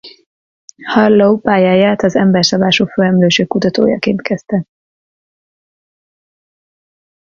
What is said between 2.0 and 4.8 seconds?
az emberszabású főemlősök kutatójaként kezdte.